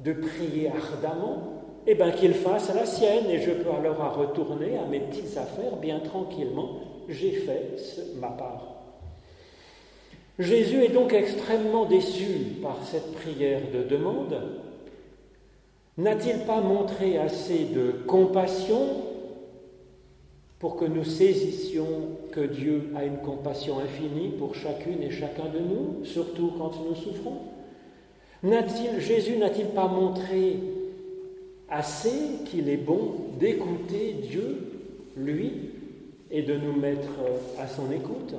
de 0.00 0.12
prier 0.12 0.70
ardemment, 0.70 1.58
eh 1.86 1.94
bien 1.94 2.10
qu'il 2.10 2.34
fasse 2.34 2.74
la 2.74 2.86
sienne 2.86 3.28
et 3.28 3.38
je 3.38 3.50
peux 3.50 3.70
alors 3.70 4.16
retourner 4.16 4.78
à 4.78 4.86
mes 4.86 5.00
petites 5.00 5.36
affaires 5.36 5.76
bien 5.76 6.00
tranquillement. 6.00 6.80
J'ai 7.08 7.32
fait 7.32 7.76
ma 8.20 8.28
part. 8.28 8.77
Jésus 10.38 10.84
est 10.84 10.92
donc 10.92 11.12
extrêmement 11.12 11.84
déçu 11.84 12.26
par 12.62 12.78
cette 12.84 13.12
prière 13.14 13.62
de 13.74 13.82
demande. 13.82 14.40
N'a-t-il 15.96 16.46
pas 16.46 16.60
montré 16.60 17.18
assez 17.18 17.64
de 17.74 17.90
compassion 18.06 19.02
pour 20.60 20.76
que 20.76 20.84
nous 20.84 21.04
saisissions 21.04 21.86
que 22.30 22.40
Dieu 22.40 22.90
a 22.94 23.04
une 23.04 23.18
compassion 23.18 23.80
infinie 23.80 24.28
pour 24.38 24.54
chacune 24.54 25.02
et 25.02 25.10
chacun 25.10 25.46
de 25.46 25.58
nous, 25.58 26.04
surtout 26.04 26.52
quand 26.56 26.72
nous 26.88 26.94
souffrons? 26.94 27.38
Jésus 28.98 29.36
n'a-t-il 29.38 29.68
pas 29.68 29.88
montré 29.88 30.58
assez 31.68 32.12
qu'il 32.44 32.68
est 32.68 32.76
bon 32.76 33.14
d'écouter 33.40 34.14
Dieu, 34.22 34.58
lui, 35.16 35.52
et 36.30 36.42
de 36.42 36.54
nous 36.56 36.78
mettre 36.78 37.10
à 37.58 37.66
son 37.66 37.90
écoute? 37.90 38.34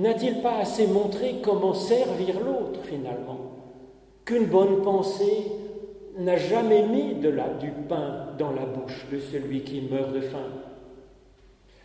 N'a-t-il 0.00 0.40
pas 0.40 0.56
assez 0.56 0.86
montré 0.86 1.36
comment 1.42 1.74
servir 1.74 2.40
l'autre 2.40 2.80
finalement? 2.84 3.52
Qu'une 4.24 4.46
bonne 4.46 4.80
pensée 4.80 5.52
n'a 6.16 6.38
jamais 6.38 6.86
mis 6.86 7.16
de 7.16 7.30
du 7.60 7.70
pain 7.86 8.28
dans 8.38 8.50
la 8.50 8.64
bouche 8.64 9.06
de 9.12 9.18
celui 9.18 9.60
qui 9.60 9.82
meurt 9.82 10.14
de 10.14 10.22
faim. 10.22 10.48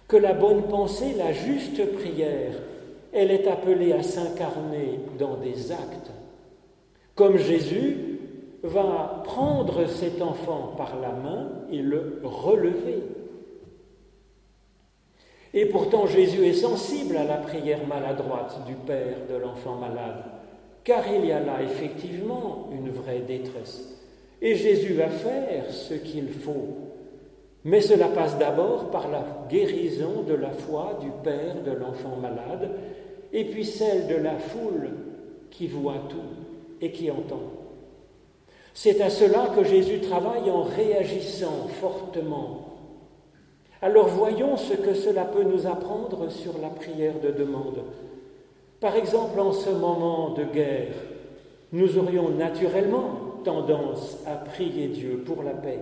Que 0.08 0.16
la 0.16 0.32
bonne 0.32 0.64
pensée, 0.64 1.14
la 1.18 1.34
juste 1.34 1.92
prière, 1.92 2.54
elle 3.12 3.32
est 3.32 3.48
appelée 3.48 3.92
à 3.92 4.02
s'incarner 4.02 5.02
dans 5.20 5.36
des 5.36 5.74
actes. 5.74 6.12
Comme 7.16 7.38
Jésus 7.38 7.98
va 8.64 9.24
prendre 9.26 9.88
cet 9.88 10.22
enfant 10.22 10.74
par 10.78 11.02
la 11.02 11.12
main 11.12 11.50
et 11.70 11.80
le 11.80 12.22
relever. 12.24 13.04
Et 15.56 15.68
pourtant 15.68 16.06
Jésus 16.06 16.46
est 16.46 16.54
sensible 16.54 17.16
à 17.16 17.24
la 17.24 17.38
prière 17.38 17.88
maladroite 17.88 18.60
du 18.68 18.74
Père 18.74 19.16
de 19.30 19.38
l'enfant 19.38 19.76
malade, 19.76 20.26
car 20.84 21.02
il 21.08 21.26
y 21.26 21.32
a 21.32 21.40
là 21.40 21.64
effectivement 21.64 22.68
une 22.74 22.90
vraie 22.90 23.22
détresse. 23.22 23.98
Et 24.42 24.56
Jésus 24.56 24.94
va 24.94 25.08
faire 25.08 25.72
ce 25.72 25.94
qu'il 25.94 26.28
faut. 26.30 26.76
Mais 27.64 27.80
cela 27.80 28.10
passe 28.10 28.38
d'abord 28.38 28.92
par 28.92 29.10
la 29.10 29.26
guérison 29.50 30.24
de 30.28 30.34
la 30.34 30.52
foi 30.52 31.00
du 31.02 31.10
Père 31.24 31.64
de 31.66 31.72
l'enfant 31.72 32.18
malade, 32.22 32.72
et 33.32 33.46
puis 33.46 33.64
celle 33.64 34.08
de 34.08 34.16
la 34.16 34.38
foule 34.38 34.90
qui 35.50 35.68
voit 35.68 36.04
tout 36.10 36.82
et 36.82 36.92
qui 36.92 37.10
entend. 37.10 37.54
C'est 38.74 39.00
à 39.00 39.10
cela 39.10 39.52
que 39.56 39.64
Jésus 39.64 40.02
travaille 40.02 40.52
en 40.52 40.64
réagissant 40.64 41.70
fortement. 41.80 42.65
Alors 43.86 44.08
voyons 44.08 44.58
ce 44.58 44.74
que 44.74 44.96
cela 44.96 45.26
peut 45.26 45.44
nous 45.44 45.68
apprendre 45.68 46.32
sur 46.32 46.54
la 46.60 46.70
prière 46.70 47.20
de 47.20 47.30
demande. 47.30 47.84
Par 48.80 48.96
exemple, 48.96 49.40
en 49.40 49.52
ce 49.52 49.70
moment 49.70 50.32
de 50.32 50.44
guerre, 50.44 50.96
nous 51.72 52.00
aurions 52.00 52.30
naturellement 52.30 53.44
tendance 53.44 54.18
à 54.26 54.38
prier 54.38 54.88
Dieu 54.88 55.22
pour 55.24 55.44
la 55.44 55.52
paix. 55.52 55.82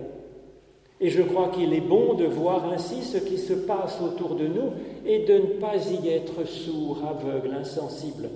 Et 1.00 1.08
je 1.08 1.22
crois 1.22 1.48
qu'il 1.48 1.72
est 1.72 1.80
bon 1.80 2.12
de 2.12 2.26
voir 2.26 2.70
ainsi 2.70 3.02
ce 3.02 3.16
qui 3.16 3.38
se 3.38 3.54
passe 3.54 3.98
autour 4.02 4.34
de 4.34 4.48
nous 4.48 4.72
et 5.06 5.20
de 5.20 5.38
ne 5.38 5.58
pas 5.58 5.78
y 5.90 6.10
être 6.10 6.46
sourd, 6.46 6.98
aveugle, 7.08 7.56
insensible. 7.58 8.28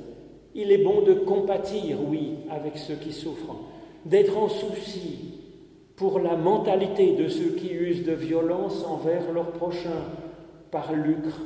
Il 0.55 0.73
est 0.73 0.83
bon 0.83 1.03
de 1.03 1.13
compatir, 1.13 1.99
oui, 2.09 2.37
avec 2.49 2.79
ceux 2.79 2.95
qui 2.95 3.13
souffrent, 3.13 3.57
d'être 4.07 4.39
en 4.39 4.49
souci 4.49 5.38
pour 5.99 6.21
la 6.21 6.37
mentalité 6.37 7.17
de 7.17 7.29
ceux 7.29 7.51
qui 7.51 7.73
usent 7.73 8.05
de 8.05 8.13
violence 8.13 8.85
envers 8.87 9.33
leurs 9.35 9.51
prochains, 9.51 10.05
par 10.71 10.93
lucre, 10.93 11.41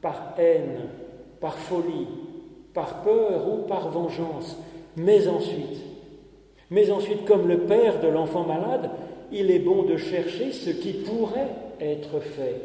par 0.00 0.34
haine, 0.38 0.88
par 1.40 1.54
folie, 1.54 2.08
par 2.74 3.02
peur 3.02 3.46
ou 3.48 3.66
par 3.68 3.90
vengeance. 3.90 4.58
Mais 4.96 5.28
ensuite, 5.28 5.78
mais 6.70 6.90
ensuite, 6.90 7.24
comme 7.24 7.46
le 7.46 7.60
père 7.60 8.00
de 8.00 8.08
l'enfant 8.08 8.44
malade, 8.44 8.90
il 9.30 9.52
est 9.52 9.60
bon 9.60 9.84
de 9.84 9.96
chercher 9.96 10.50
ce 10.50 10.70
qui 10.70 10.94
pourrait 10.94 11.54
être 11.80 12.18
fait 12.18 12.60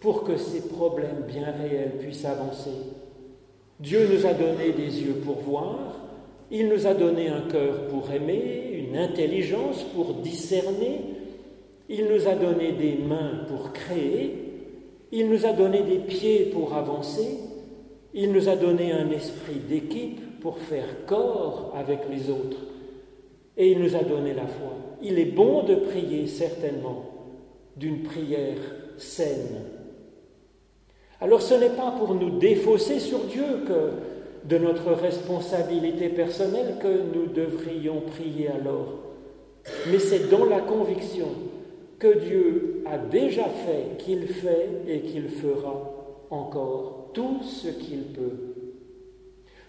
pour 0.00 0.24
que 0.24 0.38
ces 0.38 0.68
problèmes 0.68 1.24
bien 1.28 1.52
réels 1.60 1.98
puissent 1.98 2.24
avancer. 2.24 2.70
Dieu 3.80 4.08
nous 4.10 4.24
a 4.26 4.32
donné 4.32 4.72
des 4.72 5.02
yeux 5.02 5.20
pour 5.24 5.40
voir, 5.40 6.00
il 6.50 6.68
nous 6.68 6.86
a 6.86 6.94
donné 6.94 7.28
un 7.28 7.42
cœur 7.50 7.86
pour 7.88 8.10
aimer, 8.10 8.63
intelligence 8.96 9.84
pour 9.94 10.14
discerner, 10.14 11.00
il 11.88 12.06
nous 12.06 12.26
a 12.28 12.34
donné 12.34 12.72
des 12.72 12.94
mains 12.94 13.44
pour 13.48 13.72
créer, 13.72 14.34
il 15.12 15.28
nous 15.28 15.46
a 15.46 15.52
donné 15.52 15.82
des 15.82 15.98
pieds 15.98 16.50
pour 16.52 16.74
avancer, 16.74 17.38
il 18.14 18.32
nous 18.32 18.48
a 18.48 18.56
donné 18.56 18.92
un 18.92 19.10
esprit 19.10 19.60
d'équipe 19.68 20.40
pour 20.40 20.58
faire 20.58 21.06
corps 21.06 21.72
avec 21.76 22.00
les 22.10 22.30
autres, 22.30 22.58
et 23.56 23.70
il 23.70 23.80
nous 23.80 23.96
a 23.96 24.02
donné 24.02 24.34
la 24.34 24.46
foi. 24.46 24.76
Il 25.02 25.18
est 25.18 25.24
bon 25.26 25.62
de 25.62 25.74
prier 25.74 26.26
certainement 26.26 27.04
d'une 27.76 28.02
prière 28.02 28.58
saine, 28.96 29.62
alors 31.20 31.40
ce 31.40 31.54
n'est 31.54 31.70
pas 31.70 31.90
pour 31.92 32.14
nous 32.14 32.38
défausser 32.38 33.00
sur 33.00 33.20
Dieu 33.20 33.64
que 33.66 34.13
de 34.44 34.58
notre 34.58 34.92
responsabilité 34.92 36.08
personnelle 36.08 36.76
que 36.80 37.02
nous 37.14 37.26
devrions 37.26 38.02
prier 38.02 38.48
alors, 38.48 38.98
mais 39.90 39.98
c'est 39.98 40.30
dans 40.30 40.44
la 40.44 40.60
conviction 40.60 41.28
que 41.98 42.18
Dieu 42.18 42.82
a 42.86 42.98
déjà 42.98 43.44
fait, 43.44 43.96
qu'il 43.98 44.28
fait 44.28 44.68
et 44.86 45.00
qu'il 45.00 45.28
fera 45.28 45.90
encore 46.30 47.10
tout 47.14 47.42
ce 47.42 47.68
qu'il 47.68 48.02
peut. 48.12 48.54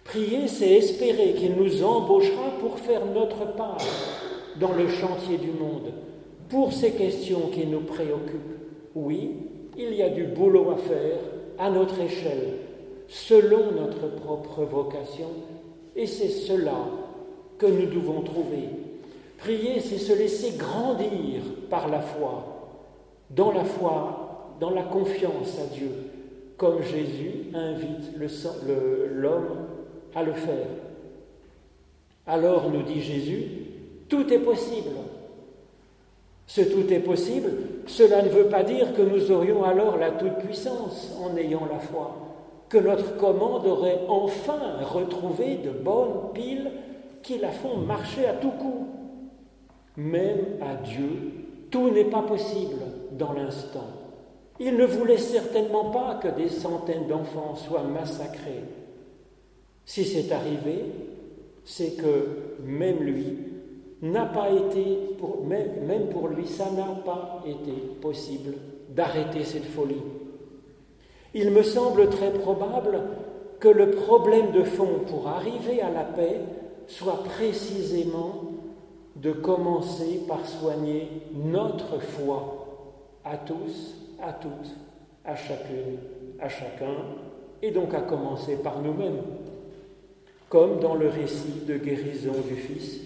Prier, 0.04 0.48
c'est 0.48 0.70
espérer 0.70 1.34
qu'il 1.34 1.56
nous 1.56 1.84
embauchera 1.84 2.52
pour 2.60 2.78
faire 2.80 3.06
notre 3.06 3.56
part 3.56 3.78
dans 4.60 4.74
le 4.74 4.88
chantier 4.88 5.38
du 5.38 5.52
monde, 5.52 5.94
pour 6.50 6.74
ces 6.74 6.92
questions 6.92 7.50
qui 7.52 7.66
nous 7.66 7.82
préoccupent. 7.82 8.60
Oui, 8.94 9.32
il 9.78 9.94
y 9.94 10.04
a 10.04 10.10
du 10.10 10.26
boulot 10.26 10.72
à 10.72 10.78
faire, 10.78 11.20
à 11.58 11.70
notre 11.70 12.00
échelle, 12.02 12.65
selon 13.08 13.72
notre 13.72 14.08
propre 14.16 14.64
vocation, 14.64 15.30
et 15.96 16.08
c'est 16.08 16.30
cela 16.30 16.78
que 17.58 17.66
nous 17.66 17.86
devons 17.86 18.22
trouver. 18.22 18.70
Prier, 19.38 19.80
c'est 19.80 19.98
se 19.98 20.14
laisser 20.14 20.58
grandir 20.58 21.42
par 21.70 21.88
la 21.90 22.02
foi, 22.02 22.72
dans 23.30 23.52
la 23.52 23.64
foi, 23.64 24.56
dans 24.60 24.72
la 24.72 24.84
confiance 24.84 25.60
à 25.60 25.74
Dieu, 25.74 25.92
comme 26.58 26.82
Jésus 26.82 27.52
invite 27.54 28.18
l'homme 29.14 29.68
à 30.14 30.24
le 30.24 30.34
faire. 30.34 30.68
Alors, 32.28 32.72
nous 32.72 32.82
dit 32.82 33.02
Jésus, 33.02 33.48
tout 34.10 34.32
est 34.34 34.40
possible. 34.40 34.92
Ce 36.48 36.62
tout 36.62 36.92
est 36.92 37.00
possible, 37.00 37.52
cela 37.88 38.22
ne 38.22 38.30
veut 38.30 38.46
pas 38.46 38.64
dire 38.64 38.94
que 38.94 39.02
nous 39.02 39.32
aurions 39.32 39.64
alors 39.64 39.98
la 39.98 40.12
toute-puissance 40.12 41.12
en 41.24 41.36
ayant 41.38 41.68
la 41.72 41.80
foi, 41.80 42.16
que 42.76 42.80
notre 42.82 43.16
commande 43.16 43.66
aurait 43.66 44.02
enfin 44.10 44.60
retrouvé 44.82 45.60
de 45.64 45.70
bonnes 45.70 46.34
piles 46.34 46.70
qui 47.24 47.38
la 47.38 47.52
font 47.52 47.78
marcher 47.78 48.26
à 48.26 48.34
tout 48.34 48.52
coup. 48.52 48.88
Même 49.96 50.58
à 50.62 50.76
Dieu, 50.84 51.08
tout 51.72 51.90
n'est 51.90 52.04
pas 52.04 52.24
possible 52.24 52.82
dans 53.14 53.32
l'instant. 53.32 53.88
Il 54.60 54.76
ne 54.76 54.86
voulait 54.86 55.18
certainement 55.18 55.86
pas 55.86 56.20
que 56.22 56.28
des 56.28 56.50
centaines 56.50 57.08
d'enfants 57.08 57.56
soient 57.56 57.84
massacrés. 57.84 58.66
Si 59.86 60.04
c'est 60.04 60.34
arrivé, 60.34 60.84
c'est 61.64 61.96
que 61.96 62.58
même 62.66 63.00
lui 63.00 63.38
n'a 64.02 64.26
pas 64.26 64.50
été, 64.50 65.16
même 65.48 66.10
pour 66.10 66.28
lui, 66.28 66.46
ça 66.46 66.70
n'a 66.72 67.02
pas 67.06 67.42
été 67.48 67.72
possible 68.02 68.56
d'arrêter 68.90 69.46
cette 69.46 69.64
folie. 69.64 70.02
Il 71.36 71.52
me 71.52 71.62
semble 71.62 72.10
très 72.10 72.32
probable 72.32 73.00
que 73.60 73.68
le 73.68 73.92
problème 73.92 74.52
de 74.52 74.64
fond 74.64 75.02
pour 75.08 75.28
arriver 75.28 75.82
à 75.82 75.92
la 75.92 76.04
paix 76.04 76.40
soit 76.88 77.24
précisément 77.24 78.42
de 79.16 79.32
commencer 79.32 80.22
par 80.28 80.44
soigner 80.48 81.08
notre 81.36 82.00
foi 82.00 82.66
à 83.24 83.38
tous, 83.38 83.96
à 84.20 84.34
toutes, 84.34 84.76
à 85.24 85.36
chacune, 85.36 86.00
à 86.40 86.50
chacun, 86.50 86.96
et 87.62 87.70
donc 87.70 87.94
à 87.94 88.02
commencer 88.02 88.56
par 88.56 88.82
nous-mêmes, 88.82 89.22
comme 90.50 90.80
dans 90.80 90.96
le 90.96 91.10
récit 91.10 91.66
de 91.68 91.78
guérison 91.78 92.34
du 92.48 92.56
Fils 92.56 93.02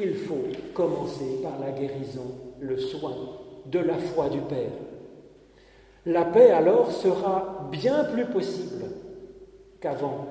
il 0.00 0.14
faut 0.14 0.44
commencer 0.74 1.40
par 1.42 1.58
la 1.58 1.72
guérison, 1.72 2.26
le 2.60 2.78
soin 2.78 3.14
de 3.66 3.78
la 3.78 3.98
foi 3.98 4.28
du 4.28 4.40
Père. 4.40 4.70
La 6.06 6.24
paix 6.24 6.50
alors 6.50 6.92
sera 6.92 7.68
bien 7.70 8.04
plus 8.04 8.26
possible 8.26 8.84
qu'avant. 9.80 10.26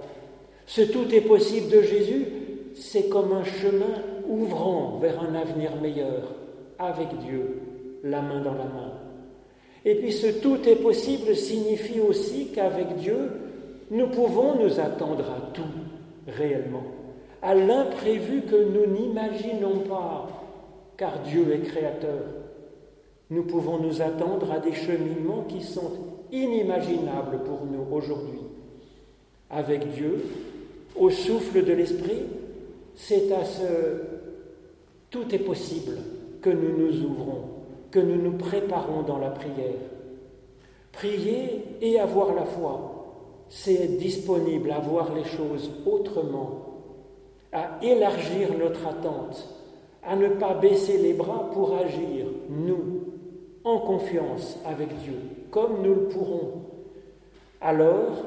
Ce 0.66 0.82
tout 0.82 1.14
est 1.14 1.22
possible 1.22 1.70
de 1.70 1.82
Jésus, 1.82 2.26
c'est 2.76 3.10
comme 3.10 3.32
un 3.32 3.44
chemin 3.44 4.02
ouvrant 4.28 4.98
vers 5.02 5.22
un 5.22 5.36
avenir 5.36 5.76
meilleur, 5.82 6.34
avec 6.80 7.08
Dieu, 7.20 7.62
la 8.04 8.22
main 8.22 8.42
dans 8.42 8.54
la 8.54 8.66
main. 8.66 8.94
Et 9.86 9.96
puis 9.96 10.12
ce 10.12 10.28
tout 10.28 10.68
est 10.68 10.76
possible 10.76 11.36
signifie 11.36 12.02
aussi 12.02 12.52
qu'avec 12.54 12.96
Dieu, 12.98 13.32
nous 13.92 14.08
pouvons 14.08 14.56
nous 14.56 14.80
attendre 14.80 15.26
à 15.26 15.52
tout 15.54 15.64
réellement 16.28 16.84
à 17.42 17.54
l'imprévu 17.54 18.42
que 18.42 18.56
nous 18.56 18.86
n'imaginons 18.88 19.80
pas, 19.88 20.28
car 20.98 21.20
Dieu 21.20 21.54
est 21.54 21.68
créateur. 21.68 22.24
Nous 23.30 23.44
pouvons 23.44 23.80
nous 23.80 24.02
attendre 24.02 24.52
à 24.52 24.60
des 24.60 24.74
cheminements 24.74 25.44
qui 25.48 25.62
sont 25.62 25.92
inimaginables 26.32 27.40
pour 27.44 27.66
nous 27.66 27.96
aujourd'hui. 27.96 28.40
Avec 29.50 29.92
Dieu, 29.94 30.24
au 30.96 31.10
souffle 31.10 31.64
de 31.64 31.74
l'Esprit, 31.74 32.24
c'est 32.96 33.32
à 33.32 33.44
ce 33.46 33.64
tout 35.10 35.34
est 35.34 35.40
possible 35.40 35.98
que 36.42 36.50
nous 36.50 36.78
nous 36.78 37.04
ouvrons, 37.04 37.44
que 37.92 38.00
nous 38.00 38.22
nous 38.22 38.38
préparons 38.38 39.04
dans 39.04 39.18
la 39.18 39.30
prière. 39.30 39.80
Prier 40.92 41.64
et 41.82 42.00
avoir 42.00 42.34
la 42.34 42.46
foi, 42.46 43.46
c'est 43.50 43.74
être 43.74 43.98
disponible 43.98 44.72
à 44.72 44.80
voir 44.80 45.14
les 45.14 45.24
choses 45.24 45.70
autrement 45.86 46.68
à 47.54 47.80
élargir 47.82 48.50
notre 48.58 48.86
attente, 48.86 49.48
à 50.04 50.16
ne 50.16 50.28
pas 50.30 50.54
baisser 50.54 50.98
les 50.98 51.14
bras 51.14 51.50
pour 51.54 51.76
agir, 51.76 52.26
nous, 52.50 53.07
en 53.68 53.80
confiance 53.80 54.58
avec 54.66 54.88
Dieu, 55.04 55.20
comme 55.52 55.82
nous 55.84 55.94
le 55.94 56.04
pourrons. 56.04 56.52
Alors 57.60 58.24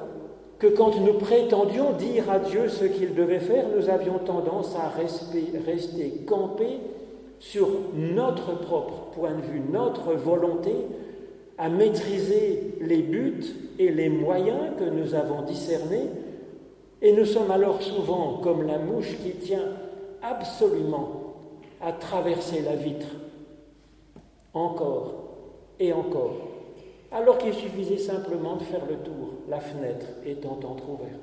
que 0.58 0.66
quand 0.66 1.00
nous 1.00 1.14
prétendions 1.14 1.92
dire 1.92 2.30
à 2.30 2.38
Dieu 2.38 2.68
ce 2.68 2.84
qu'il 2.84 3.14
devait 3.14 3.40
faire, 3.40 3.64
nous 3.74 3.88
avions 3.88 4.18
tendance 4.18 4.76
à 4.76 4.88
rester, 4.90 6.24
campés 6.26 6.80
sur 7.38 7.68
notre 7.94 8.58
propre 8.60 9.12
point 9.14 9.32
de 9.32 9.40
vue, 9.40 9.62
notre 9.72 10.12
volonté 10.12 10.74
à 11.56 11.70
maîtriser 11.70 12.74
les 12.82 13.00
buts 13.00 13.44
et 13.78 13.90
les 13.90 14.10
moyens 14.10 14.76
que 14.78 14.84
nous 14.84 15.14
avons 15.14 15.40
discernés, 15.42 16.10
et 17.00 17.12
nous 17.12 17.24
sommes 17.24 17.50
alors 17.50 17.80
souvent 17.80 18.40
comme 18.42 18.66
la 18.66 18.78
mouche 18.78 19.16
qui 19.24 19.30
tient 19.32 19.72
absolument 20.22 21.34
à 21.80 21.92
traverser 21.92 22.60
la 22.60 22.76
vitre, 22.76 23.06
encore 24.52 25.19
et 25.80 25.92
encore, 25.92 26.36
alors 27.10 27.38
qu'il 27.38 27.54
suffisait 27.54 27.98
simplement 27.98 28.56
de 28.56 28.62
faire 28.62 28.86
le 28.88 28.96
tour, 28.96 29.34
la 29.48 29.58
fenêtre 29.58 30.06
étant 30.24 30.60
entr'ouverte. 30.62 31.20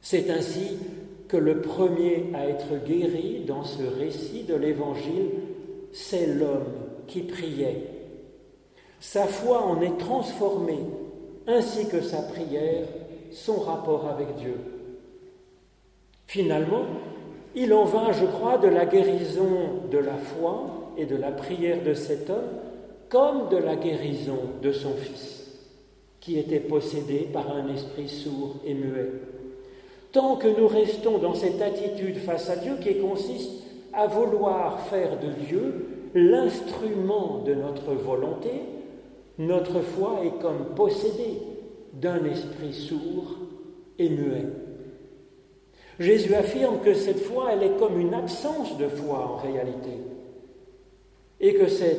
C'est 0.00 0.28
ainsi 0.30 0.78
que 1.28 1.36
le 1.36 1.60
premier 1.60 2.30
à 2.34 2.48
être 2.48 2.84
guéri 2.84 3.44
dans 3.46 3.62
ce 3.62 3.82
récit 3.82 4.42
de 4.44 4.54
l'Évangile, 4.54 5.30
c'est 5.92 6.26
l'homme 6.26 6.72
qui 7.06 7.20
priait. 7.20 7.86
Sa 9.00 9.26
foi 9.26 9.62
en 9.62 9.80
est 9.80 9.98
transformée, 9.98 10.80
ainsi 11.46 11.88
que 11.88 12.00
sa 12.00 12.22
prière, 12.22 12.86
son 13.30 13.60
rapport 13.60 14.08
avec 14.08 14.34
Dieu. 14.36 14.56
Finalement, 16.26 16.86
il 17.54 17.72
en 17.74 17.84
va, 17.84 18.12
je 18.12 18.24
crois, 18.24 18.58
de 18.58 18.68
la 18.68 18.86
guérison 18.86 19.88
de 19.90 19.98
la 19.98 20.16
foi 20.16 20.92
et 20.96 21.04
de 21.04 21.16
la 21.16 21.30
prière 21.30 21.82
de 21.84 21.94
cet 21.94 22.30
homme, 22.30 22.63
comme 23.08 23.48
de 23.48 23.56
la 23.56 23.76
guérison 23.76 24.38
de 24.62 24.72
son 24.72 24.94
fils, 24.94 25.46
qui 26.20 26.38
était 26.38 26.60
possédé 26.60 27.28
par 27.32 27.54
un 27.54 27.72
esprit 27.72 28.08
sourd 28.08 28.56
et 28.64 28.74
muet 28.74 29.10
tant 30.14 30.36
que 30.36 30.46
nous 30.46 30.68
restons 30.68 31.18
dans 31.18 31.34
cette 31.34 31.60
attitude 31.60 32.18
face 32.18 32.48
à 32.48 32.56
Dieu 32.56 32.76
qui 32.80 32.98
consiste 32.98 33.50
à 33.92 34.06
vouloir 34.06 34.80
faire 34.86 35.18
de 35.18 35.44
Dieu 35.44 35.86
l'instrument 36.14 37.42
de 37.44 37.54
notre 37.54 37.92
volonté, 37.94 38.62
notre 39.38 39.80
foi 39.80 40.20
est 40.24 40.40
comme 40.40 40.76
possédée 40.76 41.40
d'un 41.92 42.24
esprit 42.24 42.72
sourd 42.72 43.38
et 43.98 44.08
muet. 44.08 44.46
Jésus 45.98 46.34
affirme 46.34 46.78
que 46.84 46.94
cette 46.94 47.20
foi, 47.20 47.50
elle 47.52 47.64
est 47.64 47.78
comme 47.78 48.00
une 48.00 48.14
absence 48.14 48.78
de 48.78 48.86
foi 48.86 49.32
en 49.32 49.36
réalité, 49.36 49.98
et 51.40 51.54
que 51.54 51.66
c'est 51.66 51.98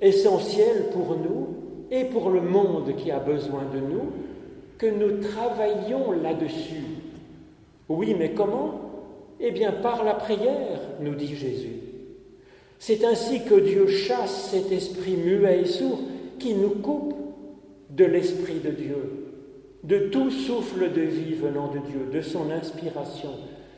essentiel 0.00 0.90
pour 0.92 1.16
nous 1.16 1.48
et 1.90 2.04
pour 2.04 2.30
le 2.30 2.40
monde 2.40 2.94
qui 2.96 3.10
a 3.10 3.18
besoin 3.18 3.62
de 3.72 3.80
nous 3.80 4.10
que 4.78 4.86
nous 4.86 5.20
travaillions 5.20 6.12
là-dessus 6.12 6.94
oui, 7.88 8.14
mais 8.18 8.32
comment? 8.32 8.80
Eh 9.40 9.50
bien, 9.50 9.72
par 9.72 10.04
la 10.04 10.14
prière, 10.14 10.80
nous 11.00 11.14
dit 11.14 11.36
Jésus. 11.36 11.80
C'est 12.78 13.04
ainsi 13.04 13.44
que 13.44 13.54
Dieu 13.54 13.86
chasse 13.86 14.50
cet 14.50 14.72
esprit 14.72 15.16
muet 15.16 15.60
et 15.60 15.66
sourd 15.66 16.00
qui 16.38 16.54
nous 16.54 16.70
coupe 16.70 17.14
de 17.90 18.04
l'esprit 18.04 18.60
de 18.60 18.70
Dieu, 18.70 19.30
de 19.84 19.98
tout 20.08 20.30
souffle 20.30 20.92
de 20.92 21.02
vie 21.02 21.34
venant 21.34 21.68
de 21.68 21.78
Dieu, 21.78 22.08
de 22.12 22.20
son 22.20 22.50
inspiration, 22.50 23.30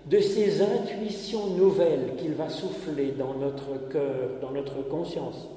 de 0.08 0.18
ses 0.20 0.62
intuitions 0.62 1.48
nouvelles 1.56 2.14
qu'il 2.16 2.32
va 2.32 2.48
souffler 2.48 3.12
dans 3.18 3.34
notre 3.34 3.88
cœur, 3.90 4.30
dans 4.40 4.52
notre 4.52 4.82
conscience. 4.88 5.48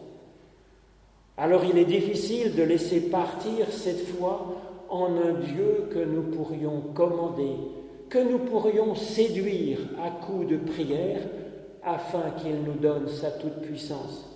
Alors 1.39 1.63
il 1.63 1.77
est 1.77 1.85
difficile 1.85 2.53
de 2.53 2.63
laisser 2.63 2.99
partir 2.99 3.71
cette 3.71 4.05
foi 4.07 4.45
en 4.89 5.05
un 5.05 5.39
Dieu 5.39 5.87
que 5.89 5.99
nous 5.99 6.23
pourrions 6.23 6.81
commander, 6.93 7.55
que 8.09 8.17
nous 8.19 8.39
pourrions 8.39 8.93
séduire 8.93 9.77
à 10.03 10.09
coups 10.09 10.49
de 10.49 10.57
prière 10.57 11.21
afin 11.81 12.31
qu'il 12.41 12.61
nous 12.63 12.73
donne 12.73 13.07
sa 13.07 13.31
toute-puissance. 13.31 14.29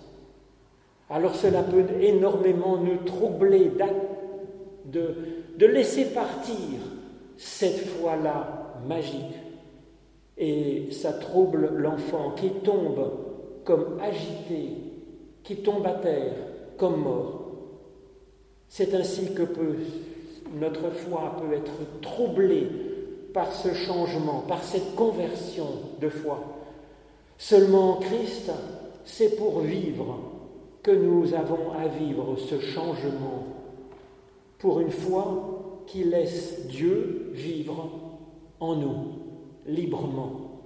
Alors 1.10 1.34
cela 1.34 1.62
peut 1.62 1.84
énormément 2.00 2.78
nous 2.78 2.96
troubler 3.04 3.70
de, 4.86 5.14
de 5.58 5.66
laisser 5.66 6.06
partir 6.06 6.56
cette 7.36 7.80
foi-là 7.80 8.78
magique. 8.88 9.36
Et 10.38 10.90
ça 10.90 11.12
trouble 11.12 11.70
l'enfant 11.76 12.30
qui 12.30 12.48
tombe 12.48 13.12
comme 13.64 13.98
agité, 14.00 14.68
qui 15.42 15.56
tombe 15.56 15.86
à 15.86 15.92
terre 15.92 16.53
comme 16.76 17.02
mort. 17.02 17.40
C'est 18.68 18.94
ainsi 18.94 19.34
que 19.34 19.42
peut, 19.42 19.76
notre 20.54 20.90
foi 20.90 21.36
peut 21.40 21.54
être 21.54 22.00
troublée 22.00 22.66
par 23.32 23.52
ce 23.52 23.72
changement, 23.74 24.44
par 24.46 24.62
cette 24.62 24.94
conversion 24.94 25.66
de 26.00 26.08
foi. 26.08 26.40
Seulement 27.36 27.96
Christ, 27.96 28.50
c'est 29.04 29.36
pour 29.36 29.60
vivre 29.60 30.18
que 30.82 30.92
nous 30.92 31.34
avons 31.34 31.72
à 31.72 31.88
vivre 31.88 32.36
ce 32.36 32.60
changement, 32.60 33.44
pour 34.58 34.80
une 34.80 34.90
foi 34.90 35.82
qui 35.86 36.04
laisse 36.04 36.66
Dieu 36.66 37.30
vivre 37.32 37.90
en 38.60 38.76
nous 38.76 38.96
librement. 39.66 40.62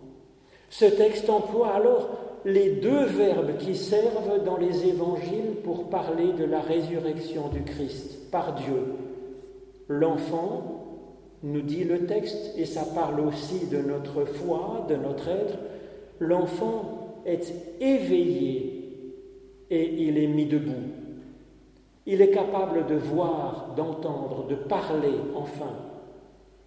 Ce 0.70 0.84
texte 0.84 1.30
emploie 1.30 1.70
alors 1.70 2.08
les 2.44 2.70
deux 2.76 3.04
verbes 3.04 3.56
qui 3.58 3.74
servent 3.74 4.44
dans 4.44 4.56
les 4.56 4.86
évangiles 4.86 5.56
pour 5.64 5.90
parler 5.90 6.32
de 6.32 6.44
la 6.44 6.60
résurrection 6.60 7.48
du 7.48 7.62
Christ 7.62 8.30
par 8.30 8.54
Dieu. 8.54 8.94
L'enfant 9.88 10.78
nous 11.42 11.62
dit 11.62 11.84
le 11.84 12.06
texte, 12.06 12.54
et 12.56 12.64
ça 12.64 12.84
parle 12.94 13.20
aussi 13.20 13.66
de 13.66 13.78
notre 13.78 14.24
foi, 14.24 14.86
de 14.88 14.96
notre 14.96 15.28
être, 15.28 15.58
l'enfant 16.18 17.22
est 17.24 17.52
éveillé 17.80 18.78
et 19.70 20.04
il 20.04 20.18
est 20.18 20.26
mis 20.26 20.46
debout. 20.46 20.72
Il 22.06 22.22
est 22.22 22.30
capable 22.30 22.86
de 22.86 22.94
voir, 22.94 23.74
d'entendre, 23.76 24.46
de 24.48 24.54
parler 24.54 25.12
enfin. 25.34 25.72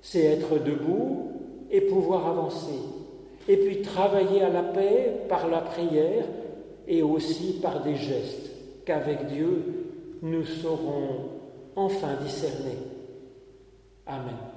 C'est 0.01 0.23
être 0.23 0.63
debout 0.63 1.31
et 1.71 1.81
pouvoir 1.81 2.27
avancer. 2.27 2.79
Et 3.47 3.57
puis 3.57 3.81
travailler 3.81 4.41
à 4.43 4.49
la 4.49 4.63
paix 4.63 5.13
par 5.27 5.47
la 5.47 5.61
prière 5.61 6.25
et 6.87 7.01
aussi 7.01 7.59
par 7.61 7.83
des 7.83 7.95
gestes 7.95 8.51
qu'avec 8.85 9.27
Dieu 9.27 9.63
nous 10.21 10.45
saurons 10.45 11.29
enfin 11.75 12.15
discerner. 12.23 12.77
Amen. 14.05 14.50